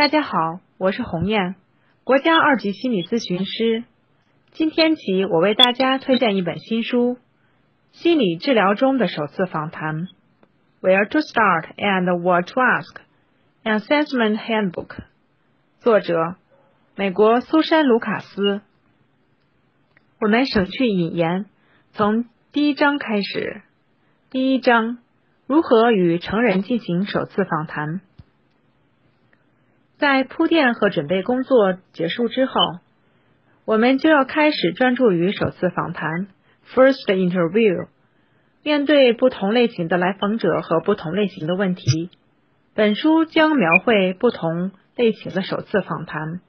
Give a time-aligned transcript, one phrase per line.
[0.00, 1.56] 大家好，我是红艳，
[2.04, 3.84] 国家二级心理咨询师。
[4.50, 7.16] 今天起，我为大家推荐一本新书
[7.92, 9.96] 《心理治疗中的首次访谈》
[10.80, 15.00] ，Where to Start and What to Ask，An Assessment Handbook。
[15.80, 16.36] 作者：
[16.96, 18.62] 美国苏珊·卢卡斯。
[20.18, 21.44] 我们省去引言，
[21.92, 23.60] 从第一章开始。
[24.30, 24.96] 第一章：
[25.46, 28.00] 如何与成人进行首次访谈。
[30.00, 32.54] 在铺垫和准备工作结束之后，
[33.66, 36.28] 我们就要开始专注于首次访谈
[36.74, 37.88] （first interview）。
[38.62, 42.08] 面对不同类型的来访者和不同类型的问题，
[42.74, 46.40] 本书将描绘不同类型的首次访谈。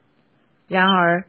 [0.70, 1.26] 然而，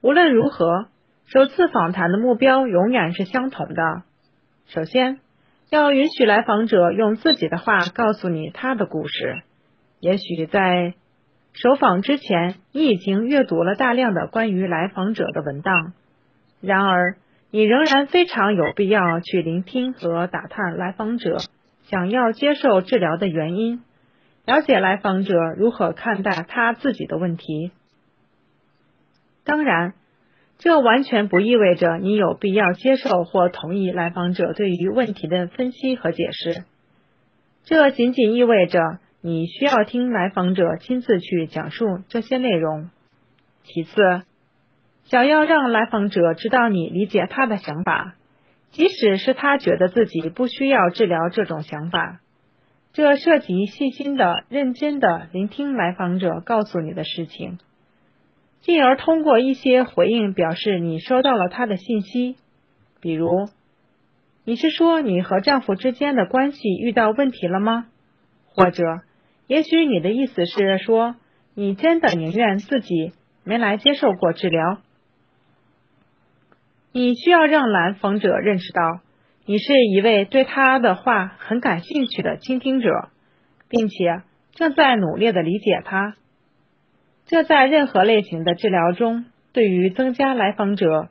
[0.00, 0.86] 无论如何，
[1.26, 4.02] 首次访谈的目标永远是相同的。
[4.66, 5.20] 首先，
[5.68, 9.42] 要允许来访者用自己的话告诉你他的故事。
[10.00, 10.94] 也许在
[11.56, 15.94] 首访之前，你已经阅读了大量的关于来访者的文档。
[16.60, 17.16] 然而，
[17.50, 21.38] 你仍然非常有必要去聆听和打探来访者
[21.84, 23.80] 想要接受治疗的原因，
[24.44, 27.70] 了解来访者如何看待他自己的问题。
[29.42, 29.94] 当然，
[30.58, 36.64] 这完全不意味着你有必要接受或同意来访者对于问题的分析和解释。
[37.64, 38.98] 这仅仅意味着。
[39.26, 42.90] 你需要听来访者亲自去讲述这些内容。
[43.64, 44.22] 其次，
[45.02, 48.14] 想要让来访者知道你理解他的想法，
[48.70, 52.20] 即使是他觉得自己不需要治疗这种想法。
[52.92, 57.58] 这涉及细心的、认真的聆听来访者告诉你的事情，
[58.60, 62.36] 进而通过一些回应表示你收到了他的信息。
[63.00, 63.48] 比如，
[64.44, 67.88] 你是说你和丈夫之间的关系遇到问题了吗？
[68.54, 69.00] 或者？
[69.46, 71.14] 也许你的意思是说，
[71.54, 73.12] 你真的宁愿自己
[73.44, 74.78] 没来接受过治疗。
[76.92, 79.00] 你需要让来访者认识到，
[79.44, 83.10] 你是一位对他的话很感兴趣的倾听者，
[83.68, 86.16] 并且正在努力的理解他。
[87.26, 91.10] 这在任何类型的治疗中，对于增加来访者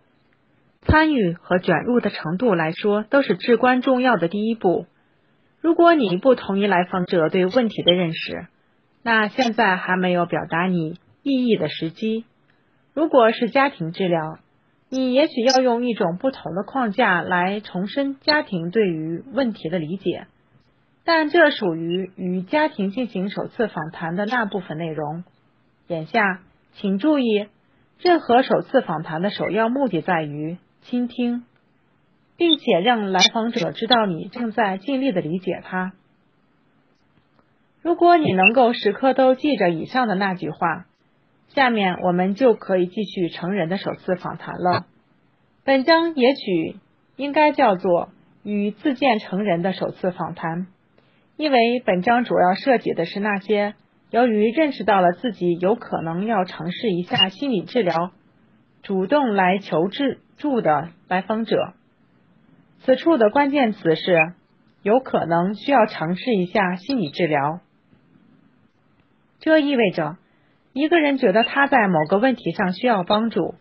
[0.81, 4.87] 参与和卷入的程度来说，都是至关重要的第一步。
[5.65, 8.45] 如果你不同意来访者对问题的认识，
[9.01, 12.23] 那现在还没有表达你异议的时机。
[12.93, 14.37] 如果是家庭治疗，
[14.89, 20.27] 你也许要用一种不同的框架来重申家庭对于问题的理解，
[21.03, 25.23] 但这属于与家庭进行首次访谈的那部分内容。
[25.87, 26.41] 眼下，
[26.73, 27.47] 请注意，
[27.99, 31.43] 任何首次访谈的首要目的在于倾听。
[32.37, 35.93] 并且让来访者知道你正在尽力的理解他。
[37.81, 40.85] 如果你能够时刻都记着以上的那句话，
[41.49, 44.87] 下面我们就可以继续成人的首次访谈了。
[45.63, 46.77] 本章也许
[47.15, 48.09] 应该叫做
[48.43, 50.67] 与自荐成人的首次访谈，
[51.37, 53.75] 因为本章主要涉及的是那些
[54.09, 58.11] 由于认识到了自己有可能要尝试一下心理治疗，
[58.83, 61.73] 主动来求治助的来访者。
[62.85, 64.33] 此处的关键词是
[64.83, 67.59] 有可能需要尝试一下心理治疗。
[69.39, 70.17] 这意味着
[70.71, 73.55] 一个人觉得他在某个问题上需要帮助，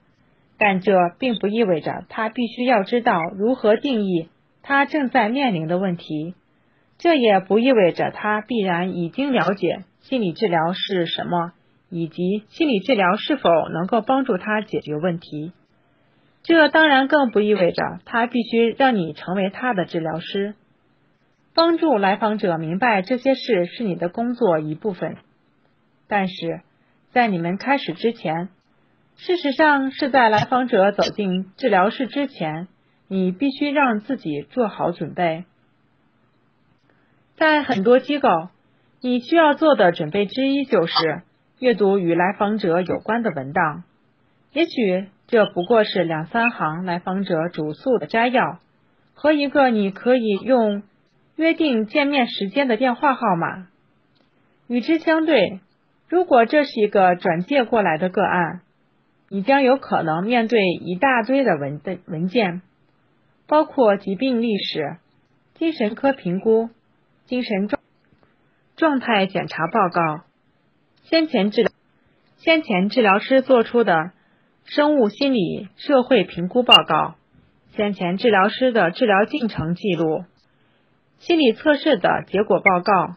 [0.59, 4.29] 但这并不意味着他必须要知道如何定义
[4.63, 6.35] 他正在面临的问题。
[6.99, 11.53] 这也不意味着他必然已经了解心理治疗是什么，
[11.89, 15.53] 以及心理治疗是否能够帮助他解决问题。
[16.45, 20.55] 这当然更不意味着他必须让你成为他的治疗师。
[21.55, 25.17] 帮助来访者明白这些事是你的工作一部分，
[26.07, 26.61] 但是
[27.13, 28.51] 在你们开始之前，
[29.17, 32.69] 事实上是在来访者走进治疗室之前，
[33.09, 35.45] 你必须让自己做好准备。
[37.37, 38.29] 在很多机构，
[39.01, 41.23] 你需要做的准备之一就是
[41.59, 43.85] 阅读与来访者有关的文档，
[44.55, 45.11] 也许。
[45.27, 48.61] 这不过是两三行来访者主诉的摘要
[49.15, 50.83] 和一个你可以用
[51.35, 53.67] 约定见面时间的电话号码。
[54.69, 55.61] 与之相对，
[56.09, 58.61] 如果这是一个转介过来的个案，
[59.31, 62.61] 你将有可能面对一大堆的文的文件，
[63.47, 64.99] 包括疾病历史、
[65.55, 66.69] 精神科评估、
[67.25, 67.81] 精神状
[68.77, 70.25] 状态检查报告、
[71.05, 71.73] 先前治疗
[72.37, 74.13] 先前治疗师做出的。
[74.65, 77.15] 生物心理社会评估报告、
[77.77, 80.25] 先前治疗师的治疗进程记录、
[81.19, 83.17] 心理测试的结果报告、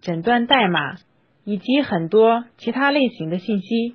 [0.00, 0.96] 诊断代码，
[1.44, 3.94] 以及很多其他类型的信息。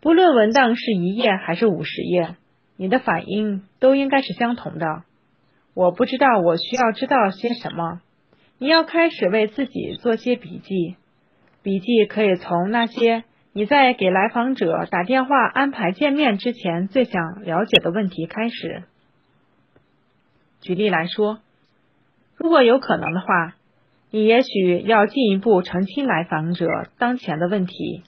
[0.00, 2.36] 不论文档是一页还是五十页，
[2.76, 5.04] 你的反应都应该是相同的。
[5.74, 8.00] 我不知道我需要知道些什么。
[8.58, 10.96] 你要开始为自己做些笔记，
[11.62, 13.22] 笔记可以从那些
[13.58, 18.84] 你在给来访者打电话安排见面之前最想了解的问题开始。
[20.60, 21.40] 举例来说，
[22.36, 23.56] 如果有可能的话，
[24.12, 26.68] 你也许要进一步澄清来访者
[26.98, 28.04] 当前的问题，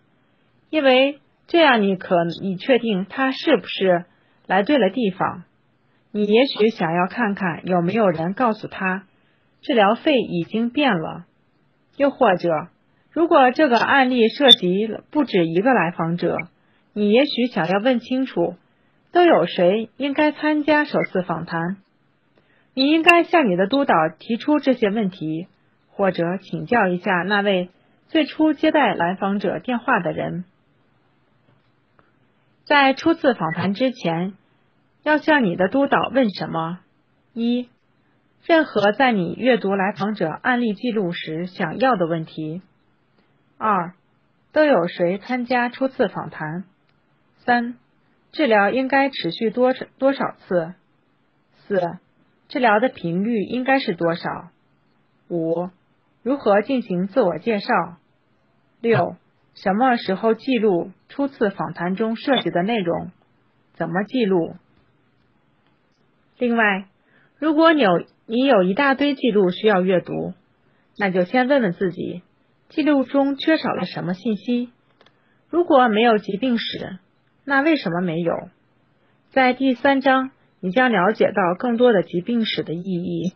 [0.69, 1.19] 因为
[1.49, 4.05] 这样你可以确定他是不是
[4.47, 5.43] 来对了地方。
[6.13, 9.03] 你也许想要看看有没有人告诉他。
[9.63, 11.25] 治疗费已经变了，
[11.97, 12.69] 又或者，
[13.13, 16.37] 如果这个案例涉及不止一个来访者，
[16.93, 18.55] 你也许想要问清楚，
[19.11, 21.79] 都有谁应该参加首次访谈？
[22.73, 25.49] 你应该向你的督导提出这些问题，
[25.91, 27.71] 或者请教一下那位
[28.07, 30.45] 最初接待来访者电话的人。
[32.65, 34.35] 在初次访谈之前，
[35.03, 36.79] 要向你的督导问什么？
[37.35, 37.69] 一。
[38.47, 42.63] 任何在你阅读来访者案例记录时想要的问题。
[43.63, 43.93] 二，
[44.53, 46.65] 都有谁参加初次访谈？
[47.45, 47.77] 三，
[48.33, 50.73] 治疗应该持续多多少次？
[51.67, 51.79] 四，
[52.49, 54.49] 治疗的频率应该是多少？
[55.29, 55.69] 五，
[56.23, 57.67] 如何进行自我介绍？
[58.81, 59.17] 六，
[59.53, 63.11] 什么时候记录初次访谈中涉及的内容？
[63.75, 64.55] 怎么记录？
[66.39, 66.87] 另外，
[67.39, 70.33] 如果你有你有一大堆记录需要阅读，
[70.97, 72.23] 那就先问问自己，
[72.71, 74.71] 记录中缺少了什么信息？
[75.49, 76.99] 如果没有疾病史，
[77.45, 78.33] 那为什么没有？
[79.33, 80.31] 在第三章，
[80.61, 83.35] 你将了解到更多的疾病史的意义。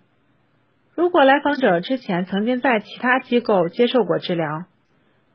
[0.95, 4.67] 如果来访者之前曾经在其他机构接受过治疗，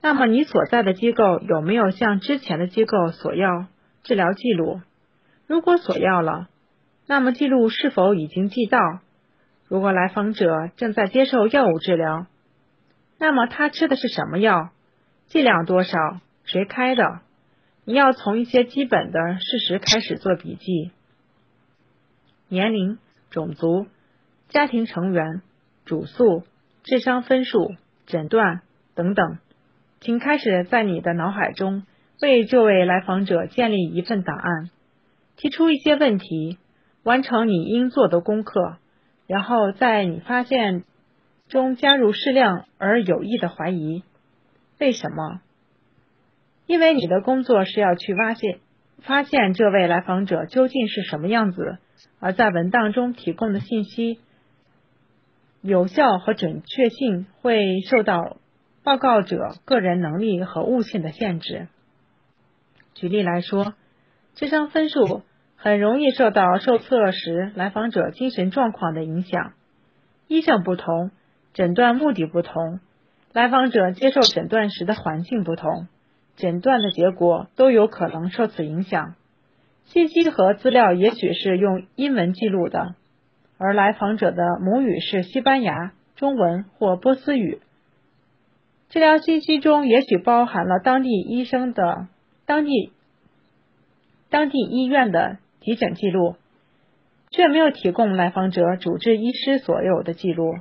[0.01, 3.65] 那么你所在的机构有没有向之前的机构索要
[4.03, 4.79] 治疗记录？
[5.45, 6.47] 如果索要了，
[7.05, 8.79] 那么记录是否已经寄到？
[9.67, 12.27] 如果来访者正在接受药物治疗，
[13.19, 14.71] 那么他吃的是什么药？
[15.27, 15.91] 剂量多少？
[16.45, 17.19] 谁开的？
[17.85, 20.91] 你要从一些基本的事实开始做笔记：
[22.47, 22.97] 年龄、
[23.29, 23.87] 种族、
[24.47, 25.41] 家庭成员、
[25.85, 26.43] 主诉、
[26.83, 27.75] 智商分数、
[28.07, 28.61] 诊断
[28.95, 29.37] 等等。
[29.99, 31.83] 请开始在你的脑海中
[32.21, 34.69] 为这位来访者建立一份档案，
[35.35, 36.57] 提出一些问题，
[37.03, 38.77] 完成你应做的功课。
[39.27, 40.83] 然后在你发现
[41.49, 44.03] 中加入适量而有益的怀疑。
[44.77, 45.41] 为什么？
[46.65, 48.59] 因为你的工作是要去发现
[48.99, 51.79] 发现这位来访者究竟是什么样子，
[52.21, 54.19] 而在文档中提供的信息
[55.61, 58.37] 有效和准确性会受到
[58.83, 61.67] 报告者个人能力和悟性的限制。
[62.93, 63.73] 举例来说，
[64.35, 65.23] 智商分数。
[65.61, 69.51] 很容易受到受测时来访者精神状况的影响。
[70.29, 71.11] 医生不同，
[71.53, 72.79] 诊断目的不同，
[73.33, 75.87] 来访者接受诊断时的环境不同，
[76.35, 79.15] 诊断的结果都有可能受此影响。
[79.85, 82.95] 信息和资料也许是用英文记录的，
[83.57, 87.61] 而来访者的母语是西班牙、中文或波斯语。
[88.89, 92.07] 治疗信息中也许包含了当地医生的、
[92.45, 92.91] 当地、
[94.29, 95.37] 当地医院的。
[95.61, 96.37] 急诊记录，
[97.31, 100.55] 却没有提供来访者主治医师所有的记录。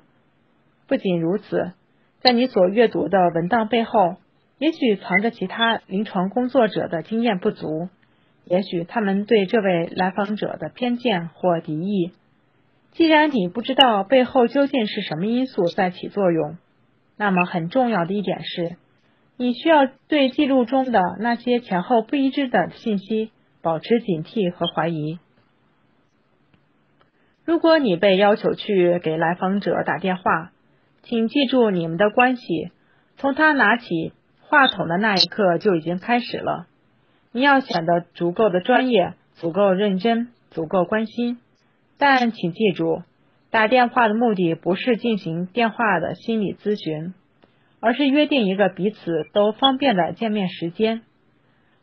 [0.89, 1.73] 不仅如此，
[2.21, 4.17] 在你所阅读的文档背后，
[4.59, 7.89] 也许藏着其他临床工作者的经验不足，
[8.45, 12.13] 也许他们对这位来访者的偏见或敌意。
[12.91, 16.57] 既然你不知道背后究竟是什么因素在起作用，
[17.17, 18.77] 那么很重要的一点是，
[19.37, 23.31] 你需要对记录中的那些前后不一致的信息。
[23.61, 25.19] 保持警惕和怀疑。
[27.45, 30.53] 如果你被要求去给来访者打电话，
[31.09, 32.71] 请记住你们的关系
[33.17, 34.13] 从他拿起
[34.43, 36.67] 话筒的那一刻就已经开始了。
[37.33, 41.39] 你要显得足够的专业、足够认真、足够关心。
[41.97, 43.03] 但请记住，
[43.51, 47.15] 打电话的目的不是进行电话的心理咨询，
[47.81, 51.01] 而是约定一个彼此都方便的见面时间。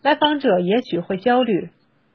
[0.04, 1.72] 来访者也许会焦虑，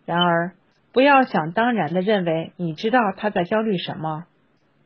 [0.06, 0.52] 然而
[0.92, 4.26] 不要想当然的认为你知道他在焦虑什么。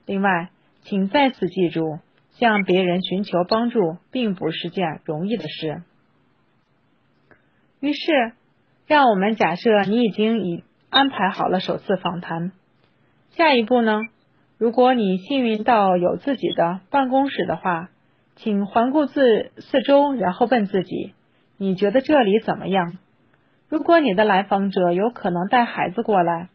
[0.06, 0.48] 另外，
[0.80, 1.98] 请再次记住，
[2.34, 5.82] 向别人寻求帮助并不是件容易的事。
[7.80, 8.32] 于是，
[8.86, 12.52] 让我们假设你已经已安排好了首次访谈。
[13.30, 14.02] 下一步呢？
[14.56, 17.90] 如果你幸运到有自己的办公室的话，
[18.36, 21.12] 请环顾自四周，然后问自己：
[21.56, 22.98] 你觉得这里怎么样？
[23.68, 26.48] 如果你的来访者有可能带孩子过来，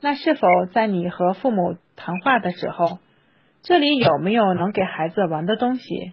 [0.00, 2.98] 那是否在你和父母谈话的时候，
[3.66, 6.12] 这里有没有能给孩子玩的东西？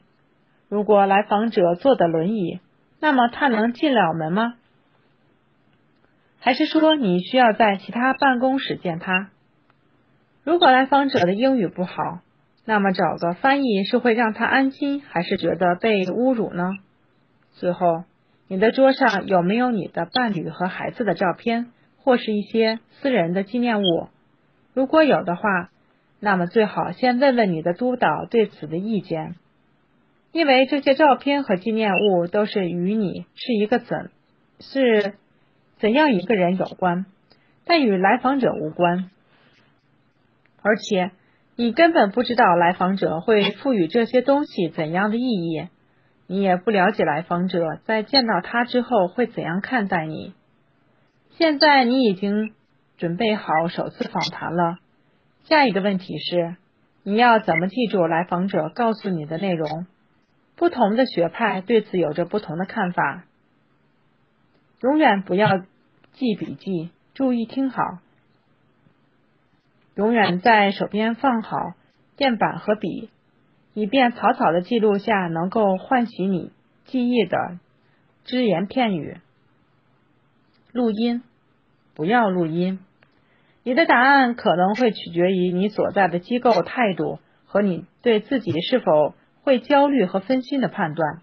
[0.69, 2.59] 如果来访者坐的轮椅，
[2.99, 4.55] 那么他能进了门吗？
[6.39, 9.29] 还是说你需要在其他办公室见他？
[10.43, 12.21] 如果来访者的英语不好，
[12.65, 16.71] 那么找个翻译是会让他安心，还是觉得被侮辱呢？
[17.51, 18.03] 最后，
[18.47, 21.67] 你的桌上有没有你的伴侣和孩子的照片，
[21.99, 24.07] 或是一些私人的纪念物？
[24.73, 25.69] 如果有的话，
[26.23, 29.35] 那么最好先问问你的督导对此的意见，
[30.31, 34.09] 因为这些照片和纪念物都是与你是一个怎
[34.59, 35.15] 是。
[35.79, 37.07] 怎样一个人有关，
[37.65, 39.09] 但与来访者无关，
[40.61, 41.11] 而且
[41.57, 45.67] 你根本不知道来访者会赋予这些东西怎样的意义，
[46.25, 50.33] 你也不了解来访者在见到他之后会怎样看待你。
[51.31, 52.53] 现在你已经
[52.95, 54.77] 准备好首次访谈了，
[55.43, 56.57] 下一个问题是
[57.03, 59.85] 你要怎么记住来访者告诉你的内容？
[60.55, 63.25] 不同的学派对此有着不同的看法，
[64.81, 65.63] 永远不要。
[66.15, 67.81] 记笔记，注意听好，
[69.95, 71.57] 永远在手边放好
[72.15, 73.09] 垫板和笔，
[73.73, 76.51] 以便草草的记录下能够唤起你
[76.85, 77.57] 记忆的
[78.25, 79.17] 只言片语。
[80.71, 81.23] 录音，
[81.95, 82.79] 不要录音。
[83.63, 91.21] 你的答案可能会取决于你所在的机构态度和你对自己是否会焦虑和分心的判断。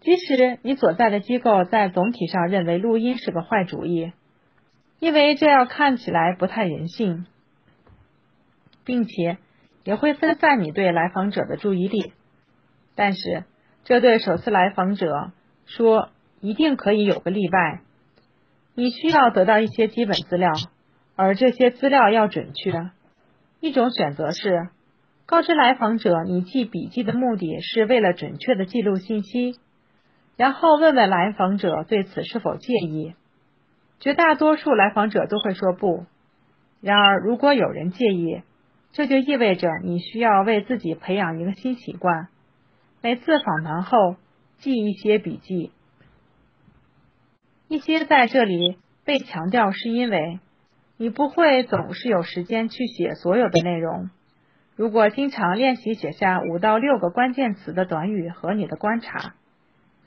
[0.00, 4.12] 即使你所在的机构在总体上认为录音是个坏主意，
[4.98, 7.26] 因为这样看起来不太人性，
[8.84, 9.38] 并且
[9.84, 12.12] 也会分散你对来访者的注意力。
[12.96, 13.44] 但是，
[13.84, 15.30] 这对首次来访者
[15.66, 16.08] 说
[16.40, 17.80] 一定可以有个例外。
[18.74, 20.50] 你需要得到一些基本资料，
[21.16, 22.90] 而这些资料要准确。
[23.60, 24.68] 一种选择是
[25.26, 29.58] 告知来访者你记笔记的目的是为了准确的记录信息。
[30.36, 33.14] 然后问问来访者对此是否介意，
[34.00, 36.06] 绝大多数来访者都会说不。
[36.80, 38.42] 然而，如果有人介意，
[38.92, 42.28] 这就意味着你需要为自己培养一个新习惯：
[43.02, 44.16] 每次访谈后
[44.58, 45.70] 记一些笔记。
[47.68, 50.40] 一些在这里被强调，是因为
[51.02, 54.08] 你不会总是有时间去写所有的内容。
[54.76, 59.34] 如果经常练习写下五到六个关键词的短语和你的观察。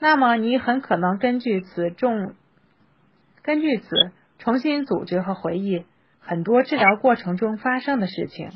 [0.00, 2.34] 那么，你很可能根据此重
[3.42, 3.94] 根据此
[4.38, 5.84] 重新组织和回忆
[6.18, 8.48] 很多治疗过程中发生的事情。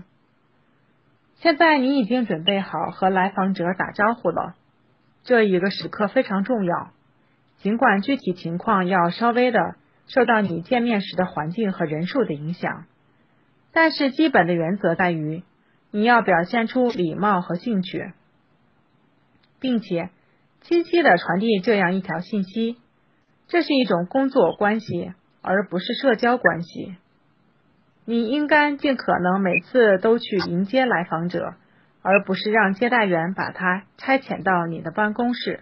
[1.34, 4.54] 现在你已经准备好和来访者打招呼了，
[5.24, 6.92] 这一个时刻非常重要。
[7.58, 9.76] 尽管具体情况要稍微的
[10.12, 12.84] 受到你见面时的环境和人数的影响，
[13.72, 15.42] 但是基本的原则在于
[15.90, 18.12] 你要表现出礼貌和兴趣，
[19.60, 20.10] 并且。
[20.62, 22.76] 清晰的传递这样一条信息：
[23.48, 26.96] 这是一种工作关系，而不是社交关系。
[28.04, 31.54] 你应该尽可能每次都去迎接来访者，
[32.02, 35.60] 而不是让接待员把他差遣到你的办公室。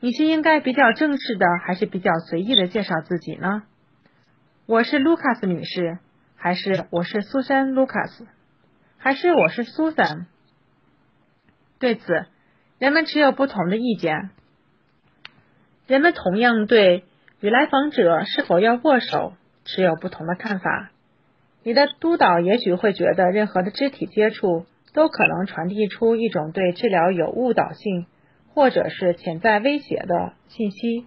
[0.00, 3.64] 你是应该比较正式的，还是比较随意的介绍自己呢？
[4.66, 5.98] 我是卢卡斯女士，
[6.36, 8.26] 还是我是苏珊·卢卡斯，
[8.96, 10.26] 还是我是苏珊？
[11.78, 12.26] 对此。
[12.78, 14.30] 人们持有不同的意见。
[15.88, 17.02] 人们同样对
[17.40, 19.32] 与来访者是否要握手
[19.64, 20.92] 持有不同的看法。
[21.64, 28.06] 你的督导也许会觉得任何的肢体接触都可能传递出一种对治疗有误导性
[28.58, 31.06] 或者是潜在威胁的信息。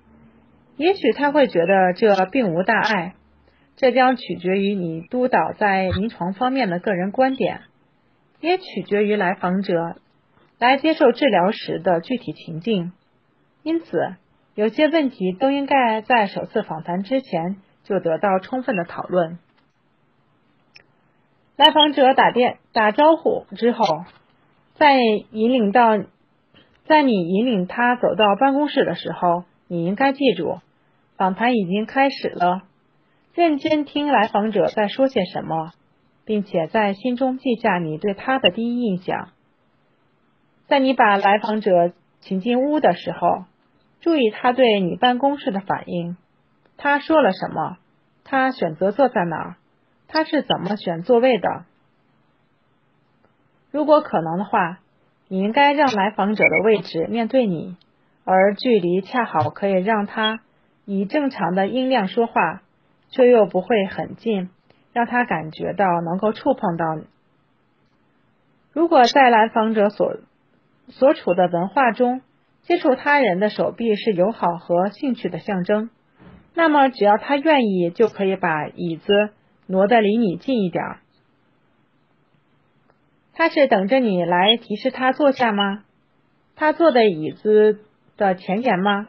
[0.77, 3.15] 也许他会觉得这并无大碍。
[3.75, 7.63] 这将取决于你督导在临床方面的个人观点，
[8.39, 9.98] 也取决于来访者。
[10.60, 12.93] 来接受治疗时的具体情境，
[13.63, 14.15] 因此
[14.55, 19.39] 有些问题都应该在首次访谈之前就得到充分的讨论。
[21.58, 24.05] 来访者打电打招呼之后，
[24.75, 24.96] 在
[25.31, 25.98] 引领到
[26.91, 30.60] 在你引领他走到办公室的时候，你应该记住，
[31.15, 32.63] 访谈已经开始了。
[33.33, 35.71] 认真听来访者在说些什么，
[36.25, 39.29] 并且在心中记下你对他的第一印象。
[40.67, 43.45] 在你把来访者请进屋的时候，
[44.01, 46.17] 注意他对你办公室的反应。
[46.75, 47.77] 他说了什么？
[48.25, 49.55] 他选择坐在哪儿？
[50.10, 51.63] 他是怎么选座位的？
[53.71, 54.79] 如果可能的话，
[55.32, 57.78] 你应该让来访者的位置面对你，
[58.26, 60.42] 而距离恰好可以让他
[60.84, 62.64] 以正常的音量说话，
[63.12, 64.50] 却又不会很近，
[64.92, 67.06] 让他感觉到能够触碰到你。
[68.74, 70.18] 如果在来访者所
[70.90, 72.20] 所处的文化中，
[72.64, 75.90] 接触他人的手臂是友好和兴趣的象征，
[76.54, 79.30] 那么只要他愿意，就可以把椅子
[79.66, 80.84] 挪得离你近一点。
[83.34, 85.84] 他是等着你来提示他坐下吗？
[86.56, 87.80] 他坐的椅子
[88.18, 89.08] 的前沿吗？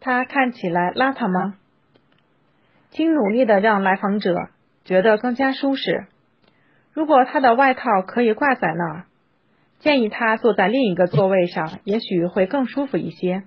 [0.00, 1.56] 他看起来邋遢吗？
[2.90, 4.48] 请努力的让来访者
[4.84, 6.06] 觉得更加舒适。
[6.92, 9.06] 如果他的外套可以挂在那儿。
[9.80, 13.42] 建议他坐在另一个座位上，也许会更舒服一些。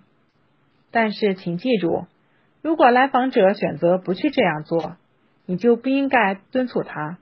[0.92, 2.06] 但是请记住，
[2.62, 4.98] 如果来访者选择不去这样做，
[5.48, 7.18] 你就不应该敦促他。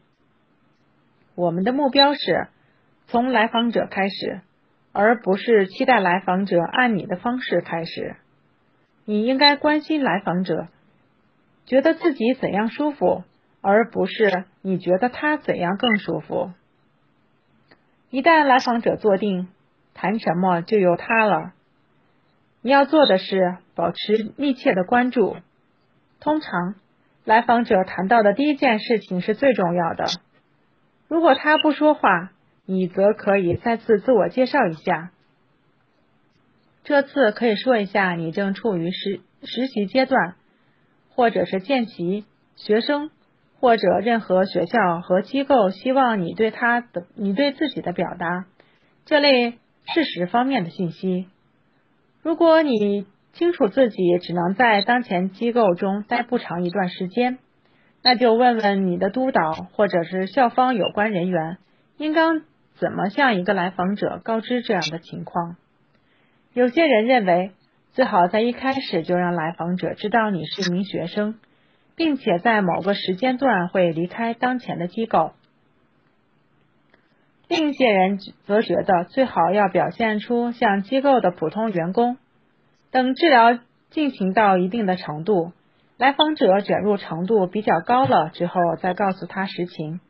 [1.36, 2.48] 我们的目标是
[3.08, 4.42] 从来访者开始，
[4.92, 8.16] 而不是期待来访者按你的方式开始。
[9.06, 10.68] 你应该关心来访者
[11.66, 13.24] 觉得自己怎样舒服，
[13.62, 16.52] 而不是你觉得他怎样更舒服。
[18.10, 19.50] 一旦来访者坐定，
[19.94, 21.54] 谈什么就由他了。
[22.62, 25.38] 你要做的是保持密切的关注。
[26.20, 26.76] 通常，
[27.24, 30.06] 来访者谈到的第一件事情是最重要的。
[31.08, 32.32] 如果他不说话，
[32.66, 35.12] 你则可以再次自我介绍一下。
[36.84, 40.36] 这次可以说一下你正处于实实习阶段，
[41.10, 43.10] 或者是见习学生。
[43.58, 48.46] 或者任何学校和机构希望你对他的、你对自己的表达
[49.06, 49.52] 这类
[49.88, 51.28] 事实方面的信息。
[52.22, 57.40] 如果你清楚自己只能在当前机构中待不长一段时间，
[58.04, 61.58] 那就问问你的督导或者是校方有关人员，
[61.98, 62.42] 应当
[62.76, 65.56] 怎么向一个来访者告知这样的情况。
[66.54, 67.52] 有些人认为
[67.92, 71.40] 最好在一开始就让来访者知道你是一名学生。
[71.98, 75.32] 并且在某个时间段会离开当前的机构。
[77.48, 82.18] 另一些人则觉得最好要表现出像机构的普通员工。
[82.92, 83.60] 等治疗
[83.92, 85.54] 进行到一定的程度，
[85.96, 90.02] 来访者卷入程度比较高了之后，再告诉他实情。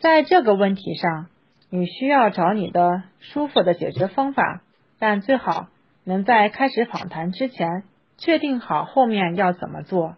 [0.00, 1.26] 在这个问题上，
[1.74, 4.62] 你需要找你的舒服的解决方法，
[5.00, 5.66] 但最好
[6.04, 7.82] 能在开始访谈之前
[8.16, 10.14] 确定好后面要怎么做。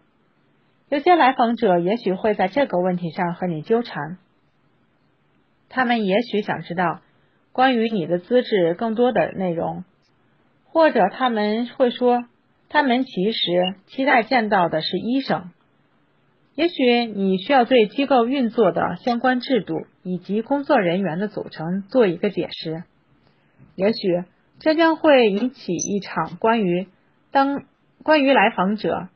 [0.87, 4.19] 有些来访者也许会在这个问题上和你纠缠，
[5.67, 7.01] 他们也许想知道
[7.53, 9.83] 关于你的资质更多的内容，
[10.65, 12.23] 或者他们会说，
[12.69, 15.49] 他们其实期待见到的是医生。
[16.53, 22.83] 也许你需要对机构运作的相关制度以及工作人员的组成做一个解释。
[23.75, 24.23] 也许
[24.59, 26.87] 这将会引起一场关于
[27.31, 27.63] 当
[28.03, 29.09] 关于来访者。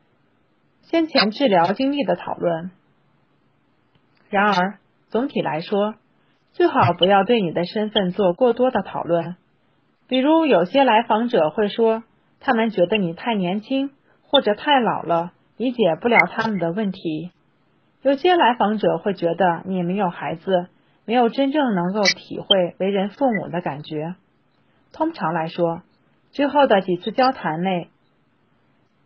[0.81, 2.71] 先前治疗经历的讨论。
[4.29, 5.95] 然而，总体来说，
[6.51, 9.37] 最好不要对你的身份做过多的讨论。
[10.07, 12.03] 比如，有些来访者会说，
[12.41, 13.91] 他们觉得你太年轻
[14.23, 17.31] 或者太老了，理解不了他们的问题。
[18.01, 20.67] 有些来访者会觉得你没有孩子，
[21.05, 24.15] 没有真正能够体会为人父母的感觉。
[24.93, 25.83] 通常来说，
[26.31, 27.89] 之后的几次交谈内。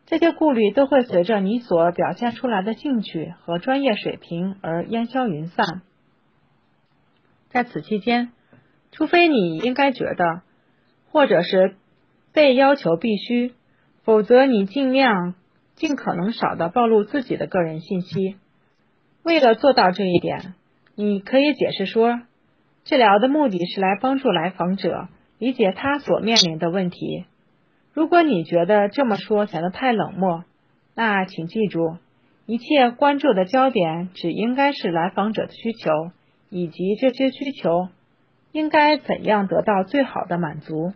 [0.07, 5.81] 这些顾虑都会随着你所表现出来的兴趣和专业水平而烟消云散。
[7.49, 8.31] 在此期间，
[8.91, 10.41] 除非你应该觉得，
[11.09, 11.75] 或者是
[12.33, 13.55] 被要求必须，
[14.03, 15.33] 否则你尽量
[15.73, 18.37] 尽可能少的暴露自己的个人信息。
[19.23, 20.53] 为了做到这一点，
[20.95, 22.21] 你可以解释说，
[22.85, 27.25] 治疗的目的是来帮助来访者理解他所面临的问题。
[27.93, 30.45] 如果你觉得这么说显得太冷漠，
[30.95, 31.97] 那请记住，
[32.45, 36.11] 一切关注的焦点只应该是来访者的需求，
[36.49, 37.89] 以及这些需求
[38.53, 40.93] 应该怎样得到最好的满足。